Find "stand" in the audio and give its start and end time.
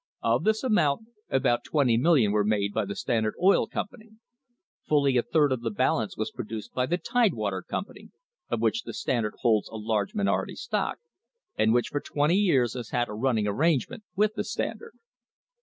8.95-9.27